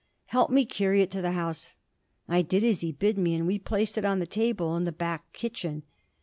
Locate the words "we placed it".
3.45-4.03